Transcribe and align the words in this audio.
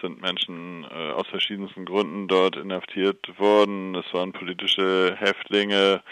sind 0.00 0.20
Menschen 0.20 0.84
äh, 0.84 1.12
aus 1.12 1.26
verschiedensten 1.28 1.84
Gründen 1.84 2.28
dort 2.28 2.56
inhaftiert 2.56 3.38
worden. 3.38 3.94
Es 3.94 4.12
waren 4.12 4.32
politische 4.32 5.16
Häftlinge, 5.18 6.02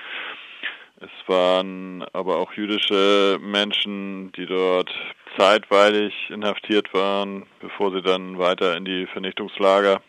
es 1.00 1.28
waren 1.28 2.04
aber 2.12 2.38
auch 2.38 2.52
jüdische 2.54 3.38
Menschen, 3.40 4.32
die 4.32 4.46
dort 4.46 4.90
zeitweilig 5.36 6.12
inhaftiert 6.30 6.92
waren, 6.92 7.46
bevor 7.60 7.92
sie 7.92 8.02
dann 8.02 8.38
weiter 8.38 8.76
in 8.76 8.84
die 8.84 9.06
Vernichtungslager 9.06 10.00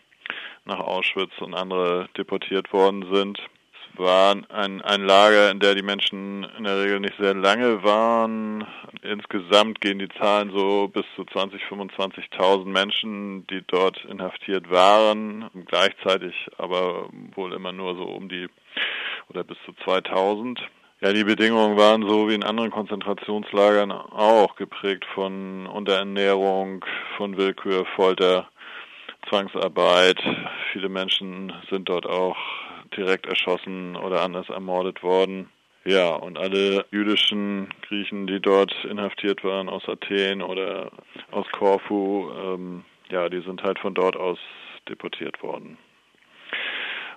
nach 0.64 0.80
Auschwitz 0.80 1.32
und 1.40 1.54
andere 1.54 2.08
deportiert 2.16 2.72
worden 2.72 3.06
sind. 3.12 3.40
War 4.00 4.34
ein, 4.48 4.80
ein 4.80 5.04
Lager, 5.04 5.50
in 5.50 5.60
der 5.60 5.74
die 5.74 5.82
Menschen 5.82 6.44
in 6.56 6.64
der 6.64 6.82
Regel 6.82 7.00
nicht 7.00 7.18
sehr 7.18 7.34
lange 7.34 7.82
waren. 7.84 8.66
Insgesamt 9.02 9.82
gehen 9.82 9.98
die 9.98 10.08
Zahlen 10.08 10.50
so 10.54 10.88
bis 10.88 11.04
zu 11.16 11.26
20, 11.26 11.62
25.000 11.64 12.64
Menschen, 12.64 13.46
die 13.48 13.62
dort 13.66 14.02
inhaftiert 14.06 14.70
waren. 14.70 15.50
Gleichzeitig 15.66 16.34
aber 16.56 17.10
wohl 17.34 17.52
immer 17.52 17.72
nur 17.72 17.94
so 17.94 18.04
um 18.04 18.30
die 18.30 18.48
oder 19.28 19.44
bis 19.44 19.58
zu 19.66 19.74
2000. 19.84 20.60
Ja, 21.02 21.12
die 21.12 21.24
Bedingungen 21.24 21.76
waren 21.76 22.08
so 22.08 22.26
wie 22.26 22.34
in 22.34 22.42
anderen 22.42 22.70
Konzentrationslagern 22.70 23.92
auch 23.92 24.56
geprägt 24.56 25.04
von 25.14 25.66
Unterernährung, 25.66 26.86
von 27.18 27.36
Willkür, 27.36 27.84
Folter, 27.96 28.48
Zwangsarbeit. 29.28 30.22
Viele 30.72 30.88
Menschen 30.88 31.52
sind 31.68 31.90
dort 31.90 32.06
auch 32.06 32.38
direkt 32.96 33.26
erschossen 33.26 33.96
oder 33.96 34.22
anders 34.22 34.48
ermordet 34.48 35.02
worden. 35.02 35.50
Ja, 35.84 36.10
und 36.14 36.38
alle 36.38 36.84
jüdischen 36.90 37.68
Griechen, 37.88 38.26
die 38.26 38.40
dort 38.40 38.72
inhaftiert 38.84 39.42
waren 39.44 39.68
aus 39.68 39.88
Athen 39.88 40.42
oder 40.42 40.90
aus 41.30 41.46
Korfu, 41.52 42.30
ähm, 42.30 42.84
ja, 43.10 43.28
die 43.28 43.40
sind 43.40 43.62
halt 43.62 43.78
von 43.78 43.94
dort 43.94 44.16
aus 44.16 44.38
deportiert 44.88 45.42
worden. 45.42 45.78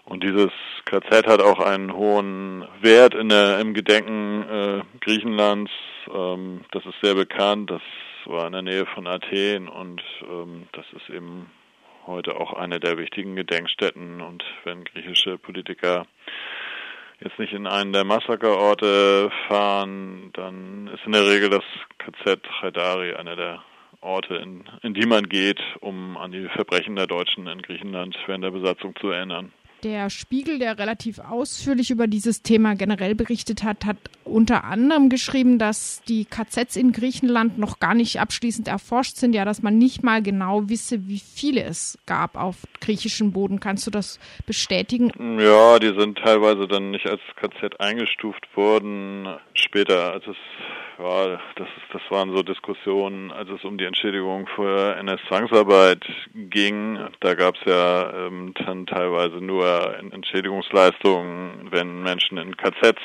Und 0.05 0.23
dieses 0.23 0.52
KZ 0.85 1.27
hat 1.27 1.41
auch 1.41 1.60
einen 1.60 1.93
hohen 1.93 2.65
Wert 2.82 3.15
in 3.15 3.30
der, 3.30 3.60
im 3.60 3.74
Gedenken 3.74 4.43
äh, 4.43 4.82
Griechenlands. 5.02 5.71
Ähm, 6.13 6.62
das 6.71 6.85
ist 6.85 6.96
sehr 7.02 7.15
bekannt. 7.15 7.71
Das 7.71 7.82
war 8.26 8.46
in 8.48 8.54
der 8.54 8.62
Nähe 8.62 8.85
von 8.85 9.08
Athen 9.08 9.68
und 9.68 10.02
ähm, 10.30 10.68
das 10.71 10.85
ist 10.93 11.10
eben 11.10 11.49
heute 12.07 12.35
auch 12.40 12.54
eine 12.54 12.79
der 12.79 12.98
wichtigen 12.98 13.35
Gedenkstätten. 13.35 14.21
Und 14.21 14.43
wenn 14.63 14.84
griechische 14.84 15.37
Politiker 15.37 16.05
jetzt 17.20 17.40
nicht 17.40 17.54
in 17.54 17.68
einen 17.68 17.93
der 17.93 18.04
Massakerorte 18.04 19.32
fahren, 19.48 20.31
dann 20.34 20.87
ist 20.87 21.05
in 21.05 21.13
der 21.13 21.26
Regel 21.26 21.49
das 21.49 21.63
KZ 21.98 22.41
Haidari 22.62 23.13
einer 23.13 23.35
der 23.35 23.63
Orte, 24.01 24.35
in, 24.35 24.65
in 24.81 24.93
die 24.93 25.05
man 25.05 25.29
geht, 25.29 25.62
um 25.79 26.18
an 26.18 26.31
die 26.31 26.48
Verbrechen 26.49 26.96
der 26.96 27.07
Deutschen 27.07 27.48
in 27.48 27.62
Griechenland 27.62 28.18
während 28.26 28.43
der 28.43 28.51
Besatzung 28.51 28.96
zu 28.98 29.09
erinnern. 29.09 29.54
Der 29.84 30.09
Spiegel, 30.09 30.59
der 30.59 30.79
relativ 30.79 31.20
ausführlich 31.20 31.91
über 31.91 32.07
dieses 32.07 32.41
Thema 32.41 32.73
generell 32.73 33.15
berichtet 33.15 33.63
hat, 33.63 33.84
hat 33.85 33.98
unter 34.23 34.63
anderem 34.63 35.09
geschrieben, 35.09 35.59
dass 35.59 36.01
die 36.07 36.23
KZs 36.23 36.77
in 36.77 36.93
Griechenland 36.93 37.57
noch 37.57 37.79
gar 37.79 37.93
nicht 37.93 38.21
abschließend 38.21 38.70
erforscht 38.70 39.17
sind, 39.17 39.35
ja, 39.35 39.43
dass 39.43 39.62
man 39.62 39.77
nicht 39.77 40.01
mal 40.01 40.21
genau 40.21 40.70
wisse, 40.70 41.09
wie 41.09 41.20
viele 41.20 41.63
es 41.63 41.98
gab 42.05 42.37
auf 42.37 42.55
griechischem 42.79 43.34
Boden. 43.34 43.59
Kannst 43.59 43.85
du 43.85 43.91
das 43.91 44.20
bestätigen? 44.45 45.12
Ja, 45.40 45.79
die 45.79 45.93
sind 45.99 46.18
teilweise 46.18 46.65
dann 46.65 46.91
nicht 46.91 47.05
als 47.05 47.21
KZ 47.35 47.81
eingestuft 47.81 48.47
worden. 48.55 49.27
Später, 49.53 50.13
als 50.13 50.25
es 50.27 50.37
ja, 50.99 51.40
das, 51.55 51.68
das 51.91 52.01
waren 52.09 52.35
so 52.35 52.43
Diskussionen, 52.43 53.31
als 53.31 53.49
es 53.49 53.63
um 53.63 53.77
die 53.77 53.85
Entschädigung 53.85 54.47
für 54.55 54.95
NS-Zwangsarbeit 54.97 56.05
ging. 56.34 56.99
Da 57.20 57.34
gab 57.34 57.55
es 57.55 57.62
ja 57.65 58.27
ähm, 58.27 58.53
dann 58.65 58.85
teilweise 58.85 59.37
nur 59.37 59.65
Entschädigungsleistungen, 60.12 61.71
wenn 61.71 62.02
Menschen 62.04 62.38
in 62.38 62.55
KZs 62.57 63.02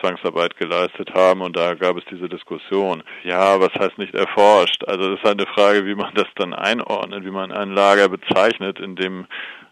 Zwangsarbeit 0.00 0.56
geleistet 0.56 1.14
haben 1.14 1.42
und 1.42 1.56
da 1.56 1.74
gab 1.74 1.96
es 1.96 2.04
diese 2.10 2.28
Diskussion. 2.28 3.02
Ja, 3.24 3.60
was 3.60 3.72
heißt 3.74 3.98
nicht 3.98 4.14
erforscht? 4.14 4.84
Also 4.84 5.10
das 5.10 5.18
ist 5.20 5.24
halt 5.24 5.40
eine 5.40 5.54
Frage, 5.54 5.86
wie 5.86 5.94
man 5.94 6.12
das 6.14 6.26
dann 6.36 6.54
einordnet, 6.54 7.24
wie 7.24 7.30
man 7.30 7.52
ein 7.52 7.70
Lager 7.70 8.08
bezeichnet, 8.08 8.80
in 8.80 8.96
dem 8.96 9.26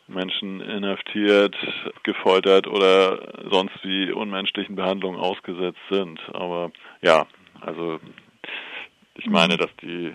Menschen 0.07 0.61
inhaftiert, 0.61 1.57
gefoltert 2.03 2.67
oder 2.67 3.49
sonst 3.51 3.83
wie 3.83 4.13
unmenschlichen 4.13 4.77
Behandlungen 4.77 5.19
ausgesetzt 5.19 5.81
sind. 5.91 6.21
Aber 6.33 6.71
ja, 7.01 7.27
also 7.61 7.99
ich 9.15 9.27
meine, 9.27 9.57
dass 9.57 9.71
die 9.83 10.15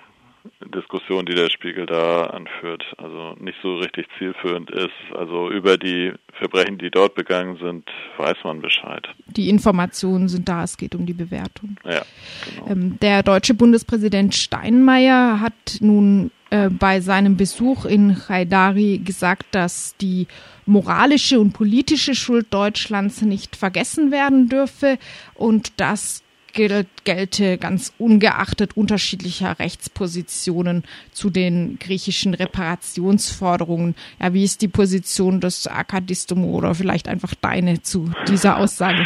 Diskussion, 0.73 1.25
die 1.25 1.35
der 1.35 1.49
Spiegel 1.49 1.85
da 1.85 2.27
anführt, 2.27 2.83
also 2.97 3.35
nicht 3.39 3.57
so 3.61 3.77
richtig 3.77 4.07
zielführend 4.17 4.71
ist. 4.71 4.91
Also 5.15 5.49
über 5.49 5.77
die 5.77 6.13
Verbrechen, 6.33 6.77
die 6.77 6.89
dort 6.89 7.15
begangen 7.15 7.57
sind, 7.57 7.89
weiß 8.17 8.37
man 8.43 8.61
Bescheid. 8.61 9.07
Die 9.27 9.49
Informationen 9.49 10.27
sind 10.27 10.47
da, 10.49 10.63
es 10.63 10.77
geht 10.77 10.95
um 10.95 11.05
die 11.05 11.13
Bewertung. 11.13 11.77
Ja, 11.83 12.03
genau. 12.45 12.71
Ähm, 12.71 12.99
der 12.99 13.23
deutsche 13.23 13.53
Bundespräsident 13.53 14.35
Steinmeier 14.35 15.39
hat 15.39 15.77
nun 15.79 16.31
äh, 16.49 16.69
bei 16.69 16.99
seinem 16.99 17.37
Besuch 17.37 17.85
in 17.85 18.27
Haidari 18.29 19.01
gesagt, 19.03 19.47
dass 19.51 19.95
die 19.97 20.27
moralische 20.65 21.39
und 21.39 21.53
politische 21.53 22.15
Schuld 22.15 22.53
Deutschlands 22.53 23.21
nicht 23.21 23.55
vergessen 23.55 24.11
werden 24.11 24.49
dürfe 24.49 24.97
und 25.35 25.79
dass 25.79 26.24
gelte 26.55 27.57
ganz 27.57 27.93
ungeachtet 27.99 28.75
unterschiedlicher 28.75 29.59
Rechtspositionen 29.59 30.83
zu 31.11 31.29
den 31.29 31.77
griechischen 31.79 32.33
Reparationsforderungen. 32.33 33.95
Ja, 34.19 34.33
wie 34.33 34.43
ist 34.43 34.61
die 34.61 34.67
Position 34.67 35.41
des 35.41 35.67
Akadistomo 35.67 36.47
oder 36.57 36.73
vielleicht 36.73 37.07
einfach 37.07 37.35
deine 37.35 37.81
zu 37.81 38.11
dieser 38.27 38.57
Aussage? 38.57 39.05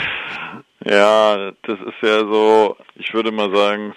Ja, 0.85 1.51
das 1.63 1.79
ist 1.79 2.01
ja 2.01 2.19
so, 2.19 2.77
ich 2.95 3.13
würde 3.13 3.31
mal 3.31 3.53
sagen, 3.53 3.93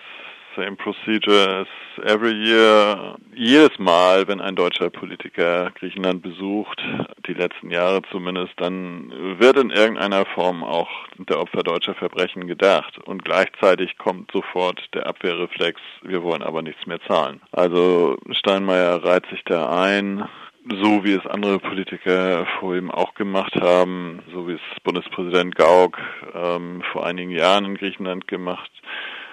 same 0.57 0.77
procedure 0.77 1.61
as 1.61 1.67
every 2.05 2.33
year. 2.33 3.17
Jedes 3.35 3.79
Mal, 3.79 4.29
wenn 4.29 4.41
ein 4.41 4.57
deutscher 4.57 4.91
Politiker 4.91 5.71
Griechenland 5.75 6.23
besucht, 6.23 6.83
die 7.27 7.35
letzten 7.35 7.71
Jahre 7.71 8.03
zumindest, 8.11 8.53
dann 8.57 9.13
wird 9.39 9.57
in 9.57 9.71
irgendeiner 9.71 10.25
Form 10.27 10.63
auch 10.63 10.89
der 11.19 11.41
Opfer 11.41 11.63
deutscher 11.63 11.95
Verbrechen 11.95 12.47
gedacht. 12.47 12.99
Und 12.99 13.25
gleichzeitig 13.25 13.99
kommt 13.99 14.31
sofort 14.33 14.83
der 14.95 15.07
Abwehrreflex, 15.07 15.81
wir 16.03 16.23
wollen 16.23 16.43
aber 16.43 16.63
nichts 16.63 16.87
mehr 16.87 17.01
zahlen. 17.03 17.41
Also 17.53 18.17
Steinmeier 18.31 19.05
reiht 19.05 19.27
sich 19.27 19.43
da 19.45 19.83
ein, 19.83 20.29
so 20.69 21.05
wie 21.05 21.13
es 21.13 21.27
andere 21.27 21.59
Politiker 21.59 22.47
vor 22.61 22.77
ihm 22.77 22.91
auch 22.91 23.15
gemacht 23.15 23.55
haben, 23.57 24.23
so 24.33 24.47
wie 24.47 24.53
es 24.53 24.83
Bundespräsident 24.84 25.57
Gauck 25.57 25.99
ähm, 26.34 26.83
vor 26.93 27.05
einigen 27.05 27.31
Jahren 27.31 27.65
in 27.65 27.75
Griechenland 27.75 28.29
gemacht 28.29 28.71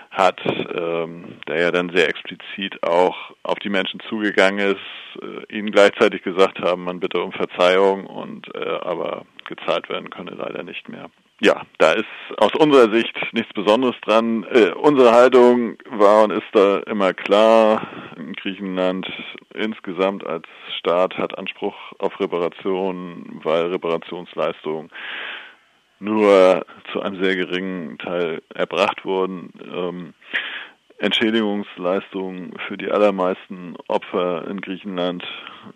hat, 0.10 0.40
ähm, 0.46 1.40
der 1.48 1.62
ja 1.62 1.72
dann 1.72 1.92
sehr 1.94 2.10
explizit 2.10 2.82
auch 2.84 3.32
auf 3.44 3.60
die 3.60 3.70
Menschen 3.70 4.00
zugegangen 4.10 4.60
ist, 4.60 5.22
äh, 5.22 5.56
ihnen 5.56 5.72
gleichzeitig 5.72 6.24
gesagt 6.24 6.60
haben, 6.60 6.84
man 6.84 7.00
bitte 7.00 7.22
um 7.22 7.32
Verzeihung 7.32 8.06
und 8.06 8.48
äh, 8.56 8.80
aber 8.82 9.26
gezahlt 9.48 9.90
werden 9.90 10.10
könne 10.10 10.32
leider 10.32 10.64
nicht 10.64 10.90
mehr. 10.90 11.10
Ja, 11.42 11.62
da 11.78 11.94
ist 11.94 12.06
aus 12.38 12.54
unserer 12.56 12.94
Sicht 12.94 13.16
nichts 13.32 13.54
Besonderes 13.54 13.96
dran. 14.02 14.46
Äh, 14.52 14.72
unsere 14.72 15.12
Haltung 15.12 15.78
war 15.90 16.24
und 16.24 16.32
ist 16.32 16.48
da 16.52 16.80
immer 16.80 17.14
klar. 17.14 17.88
Griechenland 18.42 19.10
insgesamt 19.54 20.26
als 20.26 20.48
Staat 20.78 21.18
hat 21.18 21.38
Anspruch 21.38 21.76
auf 22.00 22.20
Reparation, 22.20 23.40
weil 23.44 23.68
Reparationsleistungen 23.68 24.90
nur 26.00 26.66
zu 26.92 27.02
einem 27.02 27.22
sehr 27.22 27.36
geringen 27.36 27.98
Teil 27.98 28.42
erbracht 28.54 29.06
wurden. 29.06 29.52
Ähm, 29.74 30.14
Entschädigungsleistungen 31.00 32.54
für 32.68 32.78
die 32.78 32.92
allermeisten 32.92 33.76
Opfer 33.88 34.46
in 34.50 34.60
Griechenland, 34.60 35.24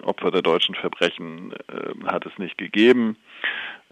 Opfer 0.02 0.32
der 0.32 0.42
deutschen 0.42 0.76
Verbrechen, 0.76 1.54
äh, 1.54 2.12
hat 2.12 2.26
es 2.26 2.38
nicht 2.38 2.58
gegeben. 2.58 3.16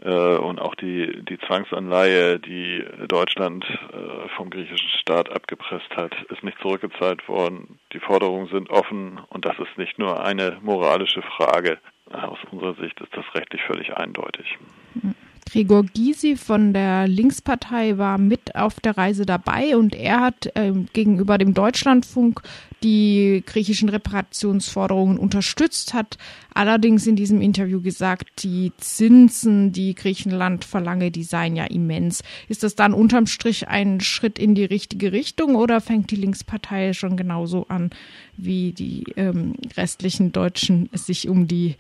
Äh, 0.02 0.36
und 0.36 0.60
auch 0.60 0.76
die, 0.76 1.24
die 1.24 1.40
Zwangsanleihe, 1.48 2.38
die 2.38 2.84
Deutschland 3.08 3.64
äh, 3.66 4.28
vom 4.36 4.50
griechischen 4.50 4.90
Staat 5.00 5.32
abgepresst 5.32 5.96
hat, 5.96 6.14
ist 6.30 6.44
nicht 6.44 6.60
zurückgezahlt 6.60 7.26
worden. 7.30 7.80
Die 7.94 8.00
Forderungen 8.00 8.48
sind 8.48 8.70
offen 8.70 9.22
und 9.30 9.46
das 9.46 9.58
ist 9.58 9.78
nicht 9.78 10.00
nur 10.00 10.26
eine 10.26 10.58
moralische 10.62 11.22
Frage. 11.22 11.78
Aus 12.12 12.40
unserer 12.52 12.74
Sicht 12.76 13.00
ist 13.00 13.16
das 13.16 13.24
rechtlich 13.36 13.62
völlig 13.64 13.96
eindeutig. 13.96 14.58
Mhm. 14.96 15.16
Gregor 15.52 15.84
Gysi 15.84 16.38
von 16.38 16.72
der 16.72 17.10
Linkspartei 17.10 17.98
war 17.98 18.18
mit 18.18 18.56
auf 18.56 18.80
der 18.80 18.98
Reise 18.98 19.26
dabei 19.26 19.76
und 19.76 19.94
er 19.96 20.22
hat 20.22 20.50
äh, 20.56 20.72
gegenüber 20.94 21.38
dem 21.38 21.54
Deutschlandfunk 21.54 22.42
die 22.84 23.44
griechischen 23.46 23.90
Reparationsforderungen 23.90 25.18
unterstützt, 25.18 25.94
hat 25.94 26.18
allerdings 26.54 27.06
in 27.06 27.18
diesem 27.18 27.42
Interview 27.42 27.82
gesagt, 27.82 28.44
die 28.44 28.72
Zinsen, 28.78 29.74
die 29.74 29.94
Griechenland 29.94 30.64
verlange, 30.64 31.12
die 31.12 31.24
seien 31.24 31.58
ja 31.58 31.66
immens. 31.66 32.24
Ist 32.48 32.64
das 32.64 32.76
dann 32.76 32.94
unterm 32.94 33.28
Strich 33.28 33.68
ein 33.68 34.00
Schritt 34.00 34.40
in 34.40 34.56
die 34.56 34.64
richtige 34.64 35.12
Richtung 35.12 35.56
oder 35.56 35.82
fängt 35.82 36.12
die 36.12 36.16
Linkspartei 36.16 36.94
schon 36.94 37.18
genauso 37.18 37.68
an 37.68 37.90
wie 38.38 38.72
die 38.72 39.04
ähm, 39.18 39.56
restlichen 39.76 40.32
Deutschen, 40.32 40.90
sich 40.94 41.28
um 41.28 41.48
die 41.48 41.76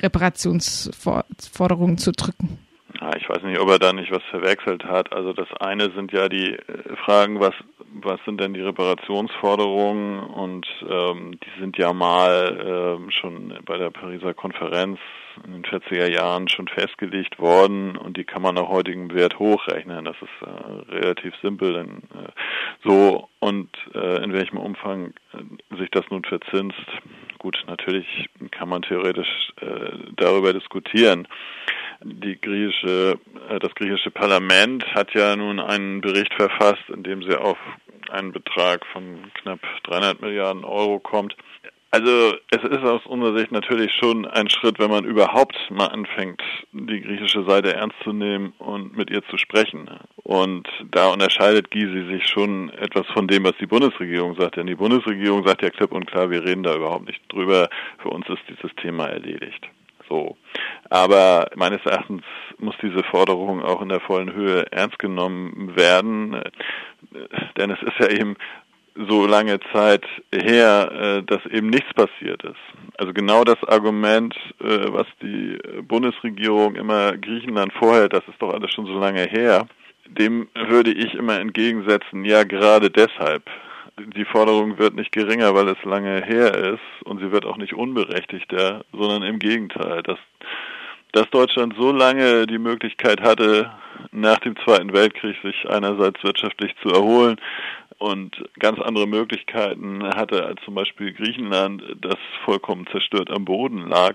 Reparationsforderungen 0.00 1.98
zu 1.98 2.12
drücken? 2.12 2.69
Ja, 3.00 3.12
ich 3.16 3.28
weiß 3.28 3.42
nicht, 3.44 3.58
ob 3.58 3.70
er 3.70 3.78
da 3.78 3.92
nicht 3.92 4.10
was 4.10 4.22
verwechselt 4.24 4.84
hat. 4.84 5.12
Also 5.12 5.32
das 5.32 5.48
eine 5.58 5.90
sind 5.92 6.12
ja 6.12 6.28
die 6.28 6.52
äh, 6.52 6.96
Fragen, 7.04 7.40
was 7.40 7.54
was 7.92 8.20
sind 8.24 8.40
denn 8.40 8.54
die 8.54 8.60
Reparationsforderungen 8.60 10.20
und 10.20 10.66
ähm, 10.88 11.38
die 11.40 11.60
sind 11.60 11.76
ja 11.76 11.92
mal 11.92 12.96
ähm, 13.00 13.10
schon 13.10 13.52
bei 13.64 13.78
der 13.78 13.90
Pariser 13.90 14.32
Konferenz 14.32 14.98
in 15.44 15.52
den 15.52 15.64
40er 15.64 16.08
Jahren 16.10 16.48
schon 16.48 16.68
festgelegt 16.68 17.38
worden 17.38 17.96
und 17.96 18.16
die 18.16 18.24
kann 18.24 18.42
man 18.42 18.54
nach 18.54 18.68
heutigem 18.68 19.12
Wert 19.12 19.38
hochrechnen. 19.38 20.04
Das 20.04 20.16
ist 20.20 20.46
äh, 20.46 20.92
relativ 20.92 21.34
simpel, 21.42 21.72
denn 21.72 21.88
äh, 22.14 22.30
so 22.84 23.28
und 23.40 23.70
äh, 23.94 24.22
in 24.22 24.32
welchem 24.32 24.58
Umfang 24.58 25.14
äh, 25.32 25.76
sich 25.76 25.90
das 25.90 26.04
nun 26.10 26.24
verzinst. 26.24 26.86
Gut, 27.38 27.58
natürlich 27.66 28.28
kann 28.50 28.68
man 28.68 28.82
theoretisch 28.82 29.52
äh, 29.60 29.90
darüber 30.16 30.52
diskutieren. 30.52 31.26
Die 32.02 32.40
griechische, 32.40 33.18
äh, 33.48 33.58
das 33.58 33.74
griechische 33.74 34.10
Parlament 34.10 34.86
hat 34.94 35.12
ja 35.14 35.36
nun 35.36 35.60
einen 35.60 36.00
Bericht 36.00 36.32
verfasst, 36.34 36.88
in 36.88 37.02
dem 37.02 37.22
sie 37.22 37.36
auf 37.36 37.58
einen 38.10 38.32
Betrag 38.32 38.86
von 38.86 39.30
knapp 39.34 39.60
300 39.84 40.20
Milliarden 40.22 40.64
Euro 40.64 40.98
kommt. 40.98 41.36
Also 41.92 42.36
es 42.50 42.62
ist 42.62 42.84
aus 42.84 43.04
unserer 43.04 43.36
Sicht 43.36 43.50
natürlich 43.50 43.92
schon 43.94 44.24
ein 44.24 44.48
Schritt, 44.48 44.78
wenn 44.78 44.90
man 44.90 45.04
überhaupt 45.04 45.56
mal 45.70 45.88
anfängt, 45.88 46.40
die 46.72 47.00
griechische 47.00 47.44
Seite 47.44 47.74
ernst 47.74 47.96
zu 48.04 48.12
nehmen 48.12 48.52
und 48.58 48.96
mit 48.96 49.10
ihr 49.10 49.24
zu 49.24 49.36
sprechen. 49.36 49.90
Und 50.22 50.68
da 50.92 51.08
unterscheidet 51.08 51.72
Gysi 51.72 52.06
sich 52.06 52.28
schon 52.28 52.70
etwas 52.70 53.08
von 53.08 53.26
dem, 53.26 53.42
was 53.42 53.56
die 53.60 53.66
Bundesregierung 53.66 54.36
sagt. 54.36 54.56
Denn 54.56 54.68
die 54.68 54.76
Bundesregierung 54.76 55.44
sagt 55.44 55.62
ja 55.62 55.70
klipp 55.70 55.90
und 55.90 56.06
klar, 56.06 56.30
wir 56.30 56.44
reden 56.44 56.62
da 56.62 56.76
überhaupt 56.76 57.08
nicht 57.08 57.20
drüber. 57.28 57.68
Für 57.98 58.10
uns 58.10 58.28
ist 58.28 58.42
dieses 58.48 58.74
Thema 58.76 59.08
erledigt. 59.08 59.66
Aber 60.90 61.48
meines 61.54 61.84
Erachtens 61.86 62.22
muss 62.58 62.74
diese 62.82 63.02
Forderung 63.04 63.62
auch 63.62 63.80
in 63.80 63.88
der 63.88 64.00
vollen 64.00 64.32
Höhe 64.32 64.66
ernst 64.72 64.98
genommen 64.98 65.74
werden, 65.76 66.42
denn 67.56 67.70
es 67.70 67.80
ist 67.82 67.98
ja 68.00 68.08
eben 68.08 68.36
so 69.08 69.26
lange 69.26 69.60
Zeit 69.72 70.04
her, 70.32 70.90
äh, 70.92 71.22
dass 71.22 71.44
eben 71.46 71.68
nichts 71.70 71.92
passiert 71.94 72.42
ist. 72.42 72.58
Also 72.98 73.12
genau 73.12 73.44
das 73.44 73.62
Argument, 73.64 74.34
äh, 74.60 74.92
was 74.92 75.06
die 75.22 75.58
Bundesregierung 75.82 76.74
immer 76.74 77.16
Griechenland 77.16 77.72
vorhält, 77.72 78.12
das 78.12 78.26
ist 78.28 78.40
doch 78.40 78.52
alles 78.52 78.72
schon 78.72 78.86
so 78.86 78.98
lange 78.98 79.22
her, 79.22 79.66
dem 80.06 80.48
würde 80.54 80.92
ich 80.92 81.14
immer 81.14 81.38
entgegensetzen, 81.38 82.24
ja 82.24 82.42
gerade 82.42 82.90
deshalb. 82.90 83.44
Die 84.16 84.24
Forderung 84.24 84.78
wird 84.78 84.94
nicht 84.94 85.12
geringer, 85.12 85.54
weil 85.54 85.68
es 85.68 85.84
lange 85.84 86.22
her 86.24 86.54
ist 86.54 87.04
und 87.04 87.20
sie 87.20 87.30
wird 87.32 87.44
auch 87.44 87.58
nicht 87.58 87.74
unberechtigter, 87.74 88.84
sondern 88.92 89.22
im 89.22 89.38
Gegenteil, 89.38 90.02
dass, 90.02 90.18
dass 91.12 91.28
Deutschland 91.30 91.74
so 91.76 91.92
lange 91.92 92.46
die 92.46 92.58
Möglichkeit 92.58 93.20
hatte, 93.20 93.70
nach 94.12 94.38
dem 94.38 94.56
Zweiten 94.64 94.92
Weltkrieg 94.92 95.36
sich 95.42 95.68
einerseits 95.68 96.22
wirtschaftlich 96.22 96.74
zu 96.82 96.88
erholen, 96.90 97.36
und 98.00 98.42
ganz 98.58 98.80
andere 98.80 99.06
Möglichkeiten 99.06 100.02
hatte 100.02 100.46
als 100.46 100.58
zum 100.64 100.74
Beispiel 100.74 101.12
Griechenland, 101.12 101.82
das 102.00 102.16
vollkommen 102.46 102.86
zerstört 102.90 103.30
am 103.30 103.44
Boden 103.44 103.88
lag. 103.88 104.14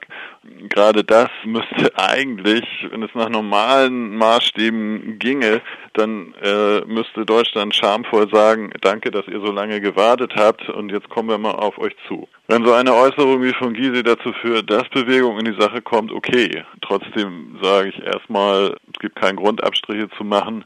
Gerade 0.70 1.04
das 1.04 1.30
müsste 1.46 1.92
eigentlich, 1.96 2.66
wenn 2.90 3.04
es 3.04 3.14
nach 3.14 3.30
normalen 3.30 4.18
Maßstäben 4.18 5.20
ginge, 5.20 5.62
dann 5.94 6.34
äh, 6.42 6.82
müsste 6.88 7.26
Deutschland 7.26 7.76
schamvoll 7.76 8.28
sagen, 8.34 8.72
danke, 8.82 9.12
dass 9.12 9.28
ihr 9.28 9.40
so 9.40 9.52
lange 9.52 9.80
gewartet 9.80 10.34
habt 10.36 10.68
und 10.68 10.92
jetzt 10.92 11.08
kommen 11.10 11.30
wir 11.30 11.38
mal 11.38 11.52
auf 11.52 11.78
euch 11.78 11.96
zu. 12.08 12.28
Wenn 12.48 12.66
so 12.66 12.74
eine 12.74 12.94
Äußerung 12.94 13.42
wie 13.44 13.54
von 13.54 13.74
Gysi 13.74 14.04
dazu 14.04 14.34
führt, 14.34 14.70
dass 14.70 14.90
Bewegung 14.90 15.40
in 15.40 15.46
die 15.46 15.60
Sache 15.60 15.82
kommt, 15.82 16.12
okay. 16.12 16.64
Trotzdem 16.82 17.58
sage 17.62 17.90
ich 17.90 18.04
erstmal, 18.04 18.76
es 18.94 19.00
gibt 19.00 19.16
keinen 19.16 19.38
Grund, 19.38 19.64
Abstriche 19.76 20.10
zu 20.18 20.24
machen. 20.24 20.66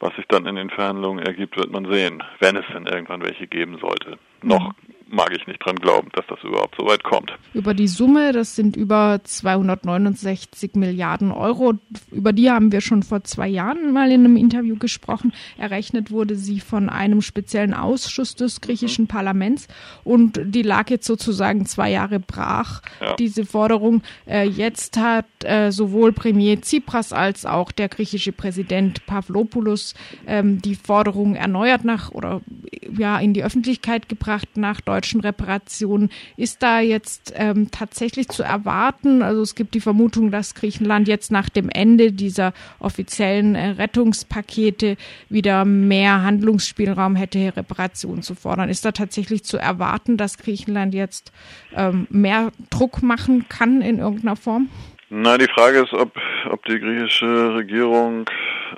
Was 0.00 0.14
sich 0.16 0.26
dann 0.28 0.46
in 0.46 0.56
den 0.56 0.70
Verhandlungen 0.70 1.24
ergibt, 1.24 1.56
wird 1.56 1.70
man 1.70 1.90
sehen, 1.90 2.22
wenn 2.40 2.56
es 2.56 2.64
denn 2.72 2.86
irgendwann 2.86 3.22
welche 3.22 3.46
geben 3.46 3.78
sollte. 3.78 4.18
Noch 4.42 4.68
mhm 4.68 4.93
mag 5.14 5.32
ich 5.34 5.46
nicht 5.46 5.64
dran 5.64 5.76
glauben, 5.76 6.08
dass 6.12 6.26
das 6.28 6.42
überhaupt 6.42 6.74
so 6.78 6.86
weit 6.86 7.04
kommt. 7.04 7.32
Über 7.54 7.72
die 7.72 7.88
Summe, 7.88 8.32
das 8.32 8.56
sind 8.56 8.76
über 8.76 9.20
269 9.22 10.74
Milliarden 10.74 11.30
Euro, 11.30 11.74
über 12.10 12.32
die 12.32 12.50
haben 12.50 12.72
wir 12.72 12.80
schon 12.80 13.02
vor 13.02 13.22
zwei 13.24 13.48
Jahren 13.48 13.92
mal 13.92 14.10
in 14.10 14.24
einem 14.24 14.36
Interview 14.36 14.76
gesprochen. 14.76 15.32
Errechnet 15.56 16.10
wurde 16.10 16.34
sie 16.34 16.60
von 16.60 16.88
einem 16.88 17.22
speziellen 17.22 17.74
Ausschuss 17.74 18.34
des 18.34 18.60
griechischen 18.60 19.04
mhm. 19.04 19.08
Parlaments 19.08 19.68
und 20.02 20.40
die 20.42 20.62
lag 20.62 20.90
jetzt 20.90 21.06
sozusagen 21.06 21.66
zwei 21.66 21.90
Jahre 21.90 22.18
brach, 22.18 22.82
ja. 23.00 23.14
diese 23.14 23.46
Forderung. 23.46 24.02
Äh, 24.26 24.48
jetzt 24.48 24.96
hat 24.96 25.26
äh, 25.44 25.70
sowohl 25.70 26.12
Premier 26.12 26.60
Tsipras 26.60 27.12
als 27.12 27.46
auch 27.46 27.70
der 27.70 27.88
griechische 27.88 28.32
Präsident 28.32 29.06
Pavlopoulos 29.06 29.94
ähm, 30.26 30.60
die 30.60 30.74
Forderung 30.74 31.36
erneuert 31.36 31.84
nach 31.84 32.10
oder 32.10 32.40
ja 32.96 33.18
in 33.18 33.32
die 33.32 33.44
Öffentlichkeit 33.44 34.08
gebracht 34.08 34.48
nach 34.56 34.80
Deutschland 34.80 35.03
deutschen 35.04 35.20
Reparationen. 35.20 36.10
Ist 36.36 36.62
da 36.62 36.80
jetzt 36.80 37.34
ähm, 37.36 37.70
tatsächlich 37.70 38.28
zu 38.28 38.42
erwarten? 38.42 39.22
Also 39.22 39.42
es 39.42 39.54
gibt 39.54 39.74
die 39.74 39.80
Vermutung, 39.80 40.30
dass 40.30 40.54
Griechenland 40.54 41.08
jetzt 41.08 41.30
nach 41.30 41.50
dem 41.50 41.68
Ende 41.68 42.12
dieser 42.12 42.54
offiziellen 42.78 43.54
äh, 43.54 43.70
Rettungspakete 43.70 44.96
wieder 45.28 45.66
mehr 45.66 46.22
Handlungsspielraum 46.22 47.16
hätte, 47.16 47.54
Reparationen 47.54 48.22
zu 48.22 48.34
fordern. 48.34 48.70
Ist 48.70 48.86
da 48.86 48.92
tatsächlich 48.92 49.44
zu 49.44 49.58
erwarten, 49.58 50.16
dass 50.16 50.38
Griechenland 50.38 50.94
jetzt 50.94 51.32
ähm, 51.74 52.06
mehr 52.08 52.50
Druck 52.70 53.02
machen 53.02 53.46
kann 53.48 53.82
in 53.82 53.98
irgendeiner 53.98 54.36
Form? 54.36 54.70
Na, 55.10 55.36
die 55.36 55.48
Frage 55.48 55.80
ist, 55.80 55.92
ob, 55.92 56.18
ob 56.50 56.64
die 56.64 56.80
griechische 56.80 57.54
Regierung 57.54 58.24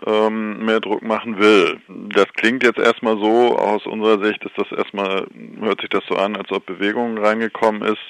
ähm, 0.06 0.64
mehr 0.64 0.80
Druck 0.80 1.02
machen 1.02 1.38
will. 1.38 1.78
Das 1.88 2.26
klingt 2.32 2.64
jetzt 2.64 2.78
erstmal 2.78 3.16
so, 3.18 3.56
aus 3.56 3.86
unserer 3.86 4.22
Sicht 4.24 4.44
ist 4.44 4.58
das 4.58 4.70
erstmal, 4.76 5.26
hört 5.60 5.80
sich 5.80 5.90
das 5.90 6.04
so 6.08 6.16
an, 6.16 6.36
als 6.36 6.50
ob 6.50 6.66
Bewegung 6.66 7.16
reingekommen 7.18 7.82
ist. 7.82 8.02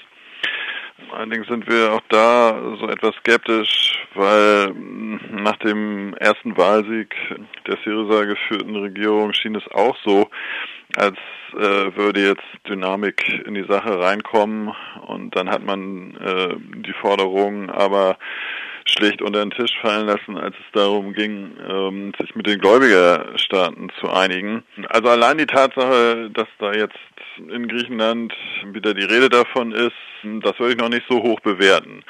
Allerdings 1.13 1.47
sind 1.47 1.69
wir 1.69 1.93
auch 1.93 2.01
da 2.09 2.59
so 2.81 2.89
etwas 2.89 3.15
skeptisch, 3.17 3.99
weil 4.15 4.73
nach 5.31 5.57
dem 5.59 6.15
ersten 6.15 6.57
Wahlsieg 6.57 7.15
der 7.67 7.77
Syriza 7.85 8.25
geführten 8.25 8.77
Regierung 8.77 9.35
schien 9.35 9.55
es 9.55 9.69
auch 9.73 9.97
so, 10.05 10.29
als 10.97 11.19
äh, 11.55 11.97
würde 11.97 12.21
jetzt 12.21 12.45
Dynamik 12.69 13.43
in 13.47 13.55
die 13.55 13.67
Sache 13.69 13.99
reinkommen 13.99 14.75
und 15.07 15.35
dann 15.37 15.51
hat 15.51 15.65
man 15.65 16.17
äh, 16.17 16.55
die 16.85 16.93
Forderung 16.95 17.71
aber 17.71 18.19
schlicht 18.87 19.21
unter 19.21 19.41
den 19.41 19.51
Tisch 19.51 19.73
fallen 19.81 20.07
lassen, 20.07 20.37
als 20.37 20.55
es 20.57 20.73
darum 20.73 21.13
ging, 21.13 21.57
ähm, 21.69 22.13
sich 22.21 22.35
mit 22.35 22.47
den 22.47 22.61
Gläubigerstaaten 22.61 23.91
zu 24.01 24.09
einigen. 24.11 24.63
Also 24.89 25.09
allein 25.09 25.39
die 25.39 25.47
Tatsache, 25.47 26.31
dass 26.33 26.49
da 26.59 26.73
jetzt 26.73 26.97
in 27.37 27.69
Griechenland 27.69 28.33
wieder 28.73 28.95
die 28.95 29.05
Rede 29.05 29.29
davon 29.29 29.73
ist, 29.73 29.93
das 30.23 30.59
würde 30.59 30.73
ich 30.73 30.79
noch 30.79 30.89
nicht 30.89 31.07
so 31.09 31.23
hoch 31.23 31.41
bewerten. 31.41 32.05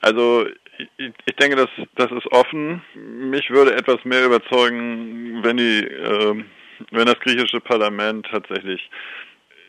Also 0.00 0.46
ich, 0.78 1.12
ich 1.24 1.36
denke, 1.36 1.56
das, 1.56 1.68
das 1.96 2.12
ist 2.12 2.30
offen. 2.30 2.82
Mich 2.94 3.50
würde 3.50 3.74
etwas 3.74 4.04
mehr 4.04 4.24
überzeugen, 4.26 5.42
wenn 5.42 5.56
die 5.56 5.84
äh, 5.84 6.44
wenn 6.90 7.06
das 7.06 7.18
griechische 7.20 7.60
Parlament 7.60 8.26
tatsächlich 8.30 8.88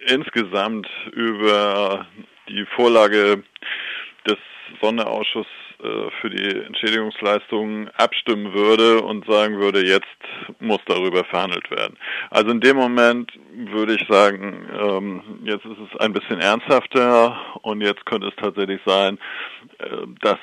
insgesamt 0.08 0.88
über 1.12 2.06
die 2.48 2.66
Vorlage 2.76 3.44
des 4.26 4.38
Sonderausschusses 4.82 5.52
äh, 5.82 6.12
für 6.20 6.30
die 6.30 6.66
Entschädigungsleistungen 6.66 7.90
abstimmen 7.96 8.54
würde 8.54 9.02
und 9.02 9.26
sagen 9.26 9.60
würde, 9.60 9.86
jetzt 9.86 10.06
muss 10.60 10.80
darüber 10.86 11.24
verhandelt 11.24 11.72
werden. 11.72 11.98
Also 12.32 12.52
in 12.52 12.60
dem 12.60 12.76
Moment 12.76 13.32
würde 13.54 13.96
ich 13.96 14.06
sagen, 14.10 14.68
ähm, 14.78 15.22
jetzt 15.46 15.64
ist 15.64 15.78
es 15.80 16.00
ein 16.02 16.12
bisschen 16.12 16.42
ernsthafter 16.42 17.38
und 17.62 17.80
jetzt 17.80 18.06
könnte 18.06 18.28
es 18.28 18.36
tatsächlich 18.36 18.82
sein, 18.86 19.20
äh, 19.78 19.86
dass 20.22 20.40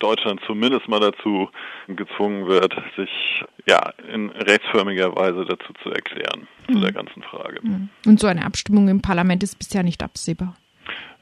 Deutschland 0.00 0.40
zumindest 0.44 0.88
mal 0.88 0.98
dazu 0.98 1.48
gezwungen 1.86 2.48
wird, 2.48 2.74
sich 2.96 3.44
ja 3.68 3.92
in 4.12 4.30
rechtsförmiger 4.30 5.14
Weise 5.14 5.44
dazu 5.44 5.72
zu 5.84 5.90
erklären, 5.90 6.48
mhm. 6.66 6.72
zu 6.72 6.80
der 6.80 6.92
ganzen 6.92 7.22
Frage. 7.22 7.60
Mhm. 7.62 7.90
Und 8.06 8.18
so 8.18 8.26
eine 8.26 8.44
Abstimmung 8.44 8.88
im 8.88 9.02
Parlament 9.02 9.44
ist 9.44 9.56
bisher 9.56 9.84
nicht 9.84 10.02
absehbar. 10.02 10.56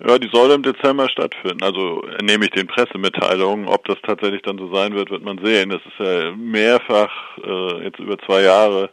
Ja, 0.07 0.19
die 0.19 0.31
soll 0.33 0.51
im 0.53 0.63
Dezember 0.63 1.09
stattfinden. 1.09 1.63
Also 1.63 2.03
nehme 2.23 2.45
ich 2.45 2.51
den 2.51 2.67
Pressemitteilungen. 2.67 3.67
Ob 3.67 3.85
das 3.87 3.97
tatsächlich 4.07 4.43
dann 4.43 4.59
so 4.59 4.73
sein 4.73 4.95
wird, 4.95 5.11
wird 5.11 5.25
man 5.25 5.45
sehen. 5.45 5.71
Das 5.71 5.81
ist 5.85 5.99
ja 5.99 6.33
mehrfach 6.37 7.11
äh, 7.45 7.85
jetzt 7.85 7.99
über 7.99 8.19
zwei 8.19 8.43
Jahre 8.43 8.91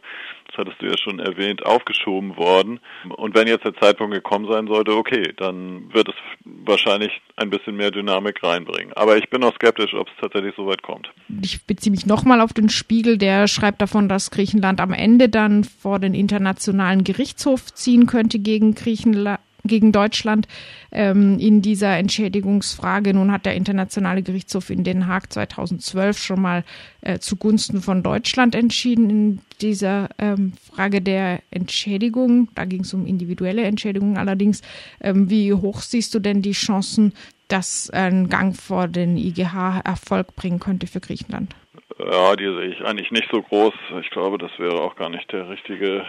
das 0.56 0.66
hattest 0.66 0.80
du 0.80 0.86
ja 0.86 0.96
schon 0.96 1.18
erwähnt, 1.18 1.64
aufgeschoben 1.64 2.36
worden. 2.36 2.80
Und 3.16 3.34
wenn 3.34 3.48
jetzt 3.48 3.64
der 3.64 3.74
Zeitpunkt 3.74 4.14
gekommen 4.14 4.50
sein 4.50 4.66
sollte, 4.66 4.96
okay, 4.96 5.32
dann 5.36 5.92
wird 5.92 6.08
es 6.08 6.14
wahrscheinlich 6.44 7.12
ein 7.36 7.50
bisschen 7.50 7.76
mehr 7.76 7.90
Dynamik 7.90 8.42
reinbringen. 8.42 8.92
Aber 8.94 9.16
ich 9.16 9.28
bin 9.28 9.42
auch 9.44 9.54
skeptisch, 9.54 9.94
ob 9.94 10.08
es 10.08 10.14
tatsächlich 10.20 10.54
so 10.56 10.66
weit 10.66 10.82
kommt. 10.82 11.10
Ich 11.42 11.64
beziehe 11.66 11.90
mich 11.90 12.06
nochmal 12.06 12.40
auf 12.40 12.52
den 12.52 12.68
Spiegel, 12.68 13.18
der 13.18 13.48
schreibt 13.48 13.80
davon, 13.82 14.08
dass 14.08 14.30
Griechenland 14.30 14.80
am 14.80 14.92
Ende 14.92 15.28
dann 15.28 15.64
vor 15.64 15.98
den 15.98 16.14
Internationalen 16.14 17.04
Gerichtshof 17.04 17.72
ziehen 17.74 18.06
könnte 18.06 18.38
gegen 18.38 18.74
Griechenland 18.74 19.40
gegen 19.66 19.92
Deutschland 19.92 20.48
ähm, 20.92 21.38
in 21.38 21.62
dieser 21.62 21.96
Entschädigungsfrage. 21.96 23.14
Nun 23.14 23.32
hat 23.32 23.46
der 23.46 23.54
Internationale 23.54 24.22
Gerichtshof 24.22 24.70
in 24.70 24.84
Den 24.84 25.06
Haag 25.06 25.32
2012 25.32 26.18
schon 26.18 26.40
mal 26.40 26.64
äh, 27.00 27.18
zugunsten 27.18 27.82
von 27.82 28.02
Deutschland 28.02 28.54
entschieden 28.54 29.10
in 29.10 29.40
dieser 29.60 30.08
ähm, 30.18 30.52
Frage 30.74 31.00
der 31.00 31.40
Entschädigung. 31.50 32.48
Da 32.54 32.64
ging 32.64 32.82
es 32.82 32.94
um 32.94 33.06
individuelle 33.06 33.62
Entschädigung 33.64 34.18
allerdings. 34.18 34.62
Ähm, 35.00 35.30
wie 35.30 35.52
hoch 35.52 35.80
siehst 35.80 36.14
du 36.14 36.18
denn 36.18 36.42
die 36.42 36.52
Chancen, 36.52 37.12
dass 37.48 37.90
ein 37.90 38.28
Gang 38.28 38.56
vor 38.56 38.88
den 38.88 39.16
IGH 39.16 39.80
Erfolg 39.84 40.34
bringen 40.36 40.58
könnte 40.58 40.86
für 40.86 41.00
Griechenland? 41.00 41.54
Ja, 41.98 42.36
die 42.36 42.44
sehe 42.44 42.66
ich 42.66 42.84
eigentlich 42.84 43.10
nicht 43.10 43.28
so 43.30 43.40
groß. 43.40 43.74
Ich 44.02 44.10
glaube, 44.10 44.38
das 44.38 44.50
wäre 44.58 44.80
auch 44.80 44.96
gar 44.96 45.08
nicht 45.08 45.32
der 45.32 45.48
richtige 45.48 46.04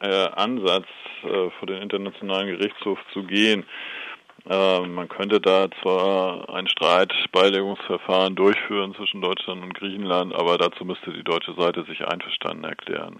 äh, 0.00 0.28
Ansatz, 0.34 0.86
äh, 1.22 1.50
vor 1.58 1.66
den 1.66 1.82
Internationalen 1.82 2.48
Gerichtshof 2.48 2.98
zu 3.12 3.24
gehen. 3.24 3.64
Äh, 4.48 4.80
man 4.80 5.08
könnte 5.08 5.40
da 5.40 5.68
zwar 5.80 6.54
ein 6.54 6.68
Streitbeilegungsverfahren 6.68 8.34
durchführen 8.34 8.94
zwischen 8.94 9.22
Deutschland 9.22 9.62
und 9.62 9.72
Griechenland, 9.72 10.34
aber 10.34 10.58
dazu 10.58 10.84
müsste 10.84 11.12
die 11.12 11.24
deutsche 11.24 11.54
Seite 11.54 11.84
sich 11.84 12.06
einverstanden 12.06 12.64
erklären. 12.64 13.16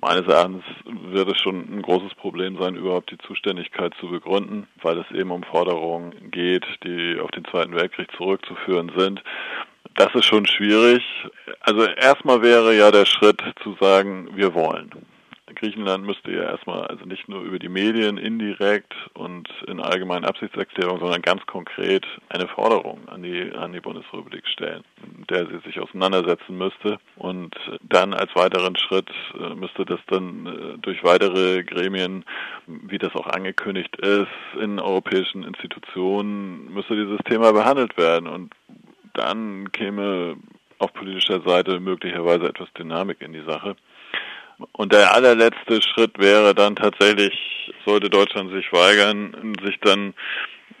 Meines 0.00 0.26
Erachtens 0.26 0.64
wird 0.84 1.30
es 1.30 1.38
schon 1.42 1.68
ein 1.70 1.82
großes 1.82 2.14
Problem 2.14 2.56
sein, 2.58 2.74
überhaupt 2.74 3.10
die 3.10 3.18
Zuständigkeit 3.18 3.92
zu 4.00 4.08
begründen, 4.08 4.66
weil 4.80 4.98
es 4.98 5.10
eben 5.10 5.30
um 5.30 5.42
Forderungen 5.42 6.30
geht, 6.30 6.64
die 6.84 7.20
auf 7.20 7.30
den 7.32 7.44
Zweiten 7.44 7.76
Weltkrieg 7.76 8.10
zurückzuführen 8.16 8.90
sind. 8.96 9.22
Das 9.94 10.14
ist 10.14 10.24
schon 10.24 10.46
schwierig. 10.46 11.02
Also 11.60 11.84
erstmal 11.84 12.40
wäre 12.40 12.74
ja 12.74 12.90
der 12.90 13.04
Schritt 13.04 13.42
zu 13.62 13.76
sagen, 13.78 14.30
wir 14.34 14.54
wollen. 14.54 14.90
Griechenland 15.54 16.04
müsste 16.04 16.32
ja 16.32 16.42
erstmal, 16.42 16.86
also 16.86 17.04
nicht 17.04 17.28
nur 17.28 17.42
über 17.42 17.58
die 17.58 17.68
Medien 17.68 18.18
indirekt 18.18 18.94
und 19.14 19.48
in 19.66 19.80
allgemeinen 19.80 20.24
Absichtserklärungen, 20.24 21.00
sondern 21.00 21.22
ganz 21.22 21.44
konkret 21.46 22.06
eine 22.28 22.48
Forderung 22.48 23.08
an 23.08 23.22
die, 23.22 23.52
an 23.52 23.72
die 23.72 23.80
Bundesrepublik 23.80 24.46
stellen, 24.46 24.82
der 25.28 25.46
sie 25.46 25.58
sich 25.64 25.80
auseinandersetzen 25.80 26.56
müsste. 26.56 26.98
Und 27.16 27.54
dann 27.82 28.14
als 28.14 28.34
weiteren 28.34 28.76
Schritt 28.76 29.10
äh, 29.38 29.54
müsste 29.54 29.84
das 29.84 30.00
dann 30.08 30.46
äh, 30.46 30.78
durch 30.78 31.02
weitere 31.04 31.62
Gremien, 31.64 32.24
wie 32.66 32.98
das 32.98 33.14
auch 33.14 33.26
angekündigt 33.26 33.96
ist, 33.96 34.28
in 34.60 34.78
europäischen 34.78 35.44
Institutionen, 35.44 36.72
müsste 36.72 36.94
dieses 36.96 37.18
Thema 37.28 37.52
behandelt 37.52 37.96
werden. 37.96 38.28
Und 38.28 38.54
dann 39.14 39.70
käme 39.72 40.36
auf 40.78 40.92
politischer 40.94 41.42
Seite 41.42 41.78
möglicherweise 41.78 42.46
etwas 42.46 42.72
Dynamik 42.72 43.20
in 43.20 43.32
die 43.32 43.44
Sache. 43.44 43.76
Und 44.72 44.92
der 44.92 45.14
allerletzte 45.14 45.80
Schritt 45.82 46.18
wäre 46.18 46.54
dann 46.54 46.76
tatsächlich, 46.76 47.34
sollte 47.84 48.10
Deutschland 48.10 48.52
sich 48.52 48.72
weigern, 48.72 49.54
sich 49.64 49.78
dann 49.80 50.14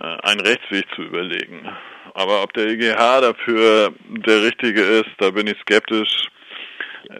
äh, 0.00 0.04
einen 0.22 0.40
Rechtsweg 0.40 0.86
zu 0.94 1.02
überlegen. 1.02 1.68
Aber 2.14 2.42
ob 2.42 2.52
der 2.54 2.68
EGH 2.68 3.20
dafür 3.20 3.92
der 4.08 4.42
richtige 4.42 4.82
ist, 4.82 5.10
da 5.18 5.30
bin 5.30 5.46
ich 5.46 5.58
skeptisch. 5.60 6.28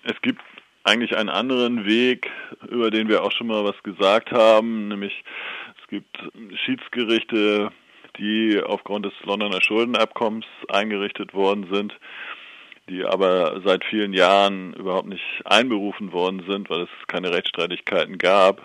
Es 0.05 0.21
gibt 0.23 0.41
eigentlich 0.85 1.17
einen 1.17 1.29
anderen 1.29 1.87
Weg, 1.87 2.29
über 2.69 2.91
den 2.91 3.09
wir 3.09 3.23
auch 3.23 3.33
schon 3.33 3.47
mal 3.47 3.65
was 3.65 3.81
gesagt 3.83 4.33
haben, 4.33 4.89
nämlich 4.89 5.25
es 5.81 5.89
gibt 5.89 6.17
Schiedsgerichte, 6.65 7.71
die 8.19 8.61
aufgrund 8.63 9.07
des 9.07 9.13
Londoner 9.25 9.61
Schuldenabkommens 9.63 10.47
eingerichtet 10.69 11.35
worden 11.35 11.69
sind 11.73 11.95
die 12.91 13.05
aber 13.05 13.63
seit 13.65 13.85
vielen 13.85 14.13
Jahren 14.13 14.75
überhaupt 14.75 15.09
nicht 15.09 15.25
einberufen 15.45 16.13
worden 16.13 16.45
sind, 16.49 16.69
weil 16.69 16.83
es 16.83 16.89
keine 17.07 17.33
Rechtsstreitigkeiten 17.33 18.19
gab. 18.19 18.61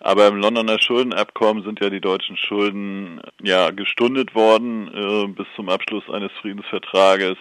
Aber 0.00 0.28
im 0.28 0.36
Londoner 0.36 0.80
Schuldenabkommen 0.80 1.64
sind 1.64 1.80
ja 1.80 1.90
die 1.90 2.00
deutschen 2.00 2.36
Schulden 2.36 3.20
ja 3.42 3.70
gestundet 3.70 4.34
worden 4.34 4.88
äh, 4.88 5.26
bis 5.28 5.46
zum 5.56 5.68
Abschluss 5.68 6.08
eines 6.08 6.32
Friedensvertrages. 6.40 7.36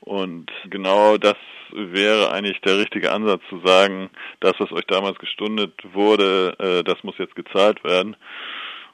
Und 0.00 0.50
genau 0.70 1.18
das 1.18 1.36
wäre 1.72 2.30
eigentlich 2.32 2.60
der 2.60 2.78
richtige 2.78 3.12
Ansatz 3.12 3.42
zu 3.48 3.60
sagen, 3.64 4.10
das, 4.40 4.54
was 4.58 4.72
euch 4.72 4.86
damals 4.86 5.18
gestundet 5.18 5.74
wurde, 5.92 6.54
äh, 6.58 6.84
das 6.84 7.02
muss 7.02 7.18
jetzt 7.18 7.34
gezahlt 7.34 7.82
werden. 7.84 8.16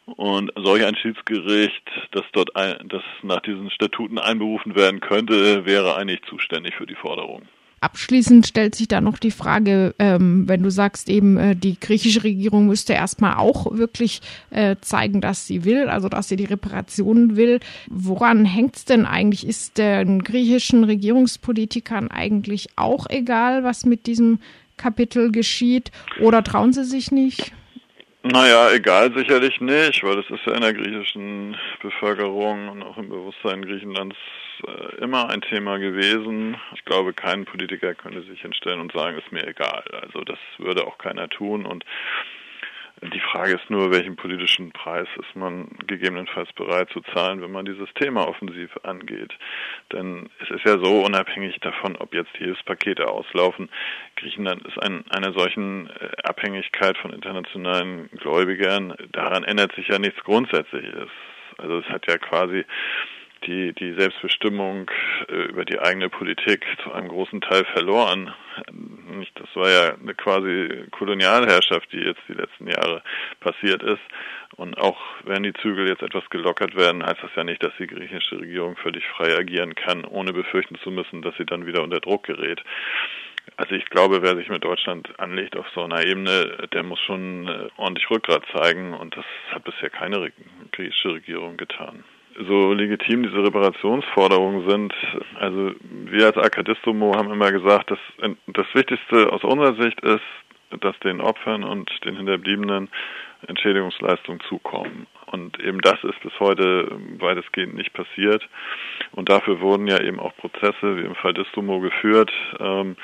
Und 0.06 0.52
solch 0.56 0.84
ein 0.84 0.96
Schiedsgericht, 0.96 1.90
das 2.12 2.25
dort 2.32 2.54
ein, 2.56 2.88
das 2.88 3.02
nach 3.23 3.40
diesen 3.40 3.70
Statuten 3.70 4.18
einberufen 4.18 4.75
werden 4.75 5.00
könnte, 5.00 5.64
wäre 5.64 5.96
eigentlich 5.96 6.20
zuständig 6.28 6.75
für 6.76 6.87
die 6.87 6.94
Forderung. 6.94 7.42
Abschließend 7.80 8.46
stellt 8.46 8.75
sich 8.75 8.88
da 8.88 9.02
noch 9.02 9.18
die 9.18 9.30
Frage, 9.30 9.94
ähm, 9.99 10.49
wenn 10.49 10.62
du 10.62 10.70
sagst 10.70 11.11
eben, 11.11 11.37
äh, 11.37 11.54
die 11.54 11.78
griechische 11.78 12.25
Regierung 12.25 12.66
müsste 12.66 12.94
erstmal 12.94 13.37
auch 13.37 13.76
wirklich 13.76 14.23
äh, 14.49 14.76
zeigen, 14.80 15.20
dass 15.20 15.46
sie 15.46 15.64
will, 15.64 15.88
also 15.88 16.08
dass 16.08 16.28
sie 16.28 16.37
die 16.37 16.46
Reparationen 16.46 17.37
will. 17.37 17.61
Woran 17.90 18.46
hängt 18.46 18.76
es 18.76 18.84
denn 18.87 19.04
eigentlich? 19.04 19.46
Ist 19.46 19.76
den 19.76 20.23
griechischen 20.25 20.84
Regierungspolitikern 20.84 22.11
eigentlich 22.11 22.68
auch 22.76 23.06
egal, 23.11 23.64
was 23.64 23.84
mit 23.84 24.06
diesem 24.06 24.38
Kapitel 24.78 25.30
geschieht? 25.30 25.92
Oder 26.20 26.42
trauen 26.42 26.73
sie 26.73 26.84
sich 26.84 27.12
nicht? 27.12 27.52
Naja, 28.26 28.70
egal 28.72 29.12
sicherlich 29.14 29.60
nicht, 29.60 30.02
weil 30.02 30.16
das 30.16 30.30
ist 30.30 30.46
ja 30.46 30.54
in 30.54 30.62
der 30.62 30.72
griechischen 30.72 31.58
Bevölkerung 31.82 32.68
und 32.68 32.82
auch 32.82 32.96
im 32.96 33.10
Bewusstsein 33.10 33.60
Griechenlands 33.60 34.16
äh, 34.66 34.96
immer 35.02 35.28
ein 35.28 35.42
Thema 35.42 35.76
gewesen. 35.76 36.56
Ich 36.74 36.86
glaube, 36.86 37.12
kein 37.12 37.44
Politiker 37.44 37.94
könnte 37.94 38.22
sich 38.22 38.40
hinstellen 38.40 38.80
und 38.80 38.92
sagen, 38.92 39.18
ist 39.18 39.30
mir 39.30 39.46
egal. 39.46 39.84
Also 40.00 40.22
das 40.22 40.38
würde 40.56 40.86
auch 40.86 40.96
keiner 40.96 41.28
tun 41.28 41.66
und 41.66 41.84
die 43.12 43.20
Frage 43.20 43.54
ist 43.54 43.68
nur, 43.68 43.92
welchen 43.92 44.16
politischen 44.16 44.73
Preis 44.73 45.08
ist 45.18 45.37
man 45.37 45.68
gegebenenfalls 45.87 46.52
bereit 46.52 46.88
zu 46.90 47.00
zahlen, 47.14 47.42
wenn 47.42 47.52
man 47.52 47.64
dieses 47.64 47.92
Thema 47.94 48.26
offensiv 48.26 48.70
angeht. 48.82 49.32
Denn 49.92 50.30
es 50.40 50.50
ist 50.50 50.64
ja 50.64 50.78
so 50.82 51.02
unabhängig 51.02 51.58
davon, 51.61 51.96
ob 51.96 52.14
jetzt 52.14 52.30
die 52.38 52.44
Hilfspakete 52.44 53.06
auslaufen. 53.08 53.68
Griechenland 54.16 54.66
ist 54.66 54.82
in 54.84 55.04
einer 55.11 55.32
solchen 55.32 55.88
äh, 55.88 56.08
Abhängigkeit 56.25 56.96
von 56.99 57.12
internationalen 57.12 58.08
Gläubigern. 58.11 58.94
Daran 59.12 59.44
ändert 59.44 59.75
sich 59.75 59.88
ja 59.88 59.99
nichts 59.99 60.23
Grundsätzliches. 60.25 61.11
Also 61.58 61.78
es 61.78 61.87
hat 61.87 62.06
ja 62.08 62.18
quasi 62.18 62.64
die, 63.46 63.72
die 63.72 63.94
Selbstbestimmung 63.94 64.90
äh, 65.28 65.48
über 65.48 65.64
die 65.64 65.78
eigene 65.78 66.08
Politik 66.08 66.64
zu 66.82 66.92
einem 66.92 67.08
großen 67.08 67.40
Teil 67.40 67.64
verloren. 67.72 68.32
Das 69.34 69.48
war 69.54 69.70
ja 69.70 69.94
eine 69.94 70.14
quasi 70.14 70.86
Kolonialherrschaft, 70.90 71.92
die 71.92 71.98
jetzt 71.98 72.20
die 72.28 72.34
letzten 72.34 72.66
Jahre 72.68 73.02
passiert 73.40 73.82
ist. 73.82 74.02
Und 74.56 74.78
auch 74.78 75.00
wenn 75.24 75.42
die 75.42 75.52
Zügel 75.54 75.88
jetzt 75.88 76.02
etwas 76.02 76.28
gelockert 76.30 76.76
werden, 76.76 77.04
heißt 77.04 77.22
das 77.22 77.34
ja 77.34 77.44
nicht, 77.44 77.62
dass 77.62 77.72
die 77.78 77.86
griechische 77.86 78.38
Regierung 78.40 78.76
völlig 78.76 79.04
frei 79.08 79.36
agieren 79.36 79.74
kann, 79.74 80.04
ohne 80.04 80.32
befürchten 80.32 80.76
zu 80.82 80.90
müssen, 80.90 81.22
dass 81.22 81.36
sie 81.36 81.46
dann 81.46 81.66
wieder 81.66 81.82
unter 81.82 82.00
Druck 82.00 82.24
gerät. 82.24 82.62
Also 83.56 83.74
ich 83.74 83.84
glaube, 83.86 84.22
wer 84.22 84.36
sich 84.36 84.48
mit 84.48 84.64
Deutschland 84.64 85.08
anlegt 85.18 85.56
auf 85.56 85.66
so 85.74 85.82
einer 85.82 86.04
Ebene, 86.04 86.68
der 86.72 86.82
muss 86.82 87.00
schon 87.00 87.48
äh, 87.48 87.68
ordentlich 87.76 88.08
Rückgrat 88.10 88.44
zeigen 88.54 88.94
und 88.94 89.16
das 89.16 89.24
hat 89.50 89.64
bisher 89.64 89.90
keine 89.90 90.32
griechische 90.72 91.14
Regierung 91.14 91.56
getan 91.56 92.04
so 92.48 92.72
legitim 92.72 93.22
diese 93.22 93.42
Reparationsforderungen 93.42 94.68
sind. 94.68 94.94
Also 95.38 95.72
wir 95.80 96.26
als 96.26 96.36
Akadistomo 96.36 97.14
haben 97.16 97.32
immer 97.32 97.52
gesagt, 97.52 97.90
dass 97.90 97.98
das 98.46 98.66
Wichtigste 98.74 99.32
aus 99.32 99.44
unserer 99.44 99.80
Sicht 99.80 100.00
ist, 100.00 100.22
dass 100.80 100.98
den 101.00 101.20
Opfern 101.20 101.64
und 101.64 101.90
den 102.04 102.16
Hinterbliebenen 102.16 102.88
Entschädigungsleistungen 103.46 104.40
zukommen. 104.48 105.06
Und 105.26 105.60
eben 105.60 105.80
das 105.80 106.02
ist 106.04 106.20
bis 106.20 106.32
heute 106.40 106.88
weitestgehend 107.18 107.74
nicht 107.74 107.92
passiert. 107.92 108.42
Und 109.12 109.28
dafür 109.28 109.60
wurden 109.60 109.86
ja 109.86 110.00
eben 110.00 110.18
auch 110.18 110.34
Prozesse 110.36 110.96
wie 110.96 111.04
im 111.04 111.14
Fall 111.14 111.34
Distomo 111.34 111.80
geführt. 111.80 112.32
Ähm, 112.58 112.96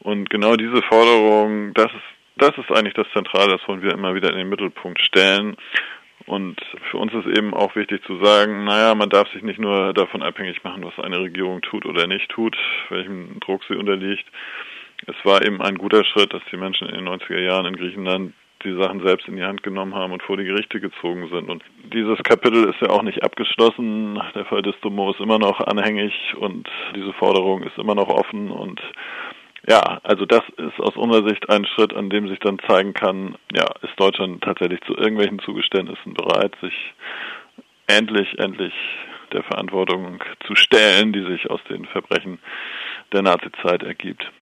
und 0.00 0.30
genau 0.30 0.56
diese 0.56 0.82
Forderung, 0.82 1.74
das 1.74 1.86
ist 1.86 2.20
das 2.40 2.56
ist 2.56 2.70
eigentlich 2.70 2.94
das 2.94 3.06
Zentrale, 3.12 3.58
das 3.58 3.68
wollen 3.68 3.82
wir 3.82 3.92
immer 3.92 4.14
wieder 4.14 4.30
in 4.30 4.38
den 4.38 4.48
Mittelpunkt 4.48 5.00
stellen. 5.00 5.56
Und 6.26 6.60
für 6.90 6.98
uns 6.98 7.12
ist 7.14 7.26
eben 7.26 7.54
auch 7.54 7.74
wichtig 7.76 8.04
zu 8.04 8.22
sagen, 8.22 8.64
naja, 8.64 8.94
man 8.94 9.10
darf 9.10 9.28
sich 9.32 9.42
nicht 9.42 9.58
nur 9.58 9.92
davon 9.94 10.22
abhängig 10.22 10.62
machen, 10.62 10.84
was 10.84 10.98
eine 11.04 11.20
Regierung 11.20 11.62
tut 11.62 11.86
oder 11.86 12.06
nicht 12.06 12.28
tut, 12.30 12.56
welchem 12.88 13.40
Druck 13.40 13.62
sie 13.68 13.74
unterliegt. 13.74 14.26
Es 15.06 15.16
war 15.24 15.44
eben 15.44 15.62
ein 15.62 15.76
guter 15.76 16.04
Schritt, 16.04 16.32
dass 16.34 16.42
die 16.52 16.58
Menschen 16.58 16.88
in 16.88 16.96
den 16.96 17.08
90er 17.08 17.40
Jahren 17.40 17.66
in 17.66 17.76
Griechenland 17.76 18.34
die 18.64 18.76
Sachen 18.76 19.00
selbst 19.04 19.26
in 19.26 19.36
die 19.36 19.42
Hand 19.44 19.62
genommen 19.62 19.94
haben 19.94 20.12
und 20.12 20.22
vor 20.22 20.36
die 20.36 20.44
Gerichte 20.44 20.80
gezogen 20.80 21.28
sind. 21.32 21.48
Und 21.48 21.62
dieses 21.92 22.18
Kapitel 22.22 22.68
ist 22.68 22.80
ja 22.80 22.90
auch 22.90 23.02
nicht 23.02 23.22
abgeschlossen. 23.22 24.20
Der 24.34 24.44
Fall 24.44 24.62
Distomo 24.62 25.10
ist 25.10 25.20
immer 25.20 25.38
noch 25.38 25.60
anhängig 25.60 26.12
und 26.36 26.68
diese 26.94 27.12
Forderung 27.14 27.62
ist 27.62 27.78
immer 27.78 27.94
noch 27.94 28.08
offen 28.08 28.50
und 28.50 28.80
ja, 29.68 30.00
also 30.02 30.26
das 30.26 30.42
ist 30.56 30.80
aus 30.80 30.96
unserer 30.96 31.28
Sicht 31.28 31.48
ein 31.50 31.66
Schritt, 31.66 31.94
an 31.94 32.10
dem 32.10 32.28
sich 32.28 32.38
dann 32.38 32.58
zeigen 32.66 32.94
kann, 32.94 33.36
ja, 33.52 33.66
ist 33.82 33.98
Deutschland 33.98 34.42
tatsächlich 34.42 34.80
zu 34.82 34.96
irgendwelchen 34.96 35.38
Zugeständnissen 35.40 36.14
bereit, 36.14 36.54
sich 36.60 36.74
endlich, 37.86 38.38
endlich 38.38 38.72
der 39.32 39.42
Verantwortung 39.42 40.22
zu 40.46 40.54
stellen, 40.54 41.12
die 41.12 41.24
sich 41.24 41.50
aus 41.50 41.60
den 41.68 41.84
Verbrechen 41.86 42.38
der 43.12 43.22
Nazizeit 43.22 43.82
ergibt. 43.82 44.30